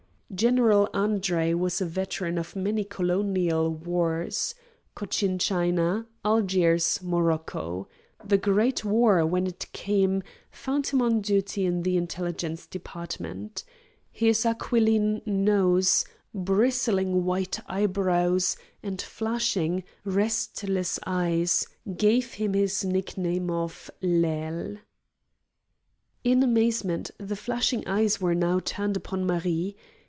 General 0.33 0.89
Andre 0.93 1.53
was 1.53 1.81
a 1.81 1.85
veteran 1.85 2.37
of 2.37 2.55
many 2.55 2.85
Colonial 2.85 3.69
wars: 3.69 4.55
Cochin 4.95 5.37
China, 5.37 6.07
Algiers, 6.23 7.01
Morocco. 7.03 7.89
The 8.23 8.37
great 8.37 8.85
war, 8.85 9.25
when 9.25 9.45
it 9.45 9.65
came, 9.73 10.23
found 10.49 10.87
him 10.87 11.01
on 11.01 11.19
duty 11.19 11.65
in 11.65 11.81
the 11.83 11.97
Intelligence 11.97 12.65
Department. 12.65 13.65
His 14.09 14.45
aquiline 14.45 15.21
nose, 15.25 16.05
bristling 16.33 17.25
white 17.25 17.59
eyebrows, 17.67 18.55
and 18.81 19.01
flashing, 19.01 19.83
restless 20.05 20.97
eyes 21.05 21.67
gave 21.97 22.35
him 22.35 22.53
his 22.53 22.85
nickname 22.85 23.51
of 23.51 23.91
l'Aigle. 24.01 24.77
In 26.23 26.41
amazement, 26.41 27.11
the 27.17 27.35
flashing 27.35 27.85
eyes 27.85 28.21
were 28.21 28.33
now 28.33 28.61
turned 28.61 28.95
upon 28.95 29.25
Marie. 29.25 29.75